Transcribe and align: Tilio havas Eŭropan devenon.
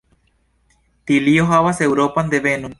Tilio 1.11 1.45
havas 1.53 1.85
Eŭropan 1.89 2.35
devenon. 2.37 2.69